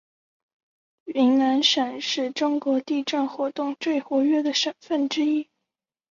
[1.03, 5.47] 云南省是中国地震活动最活跃的省份之一。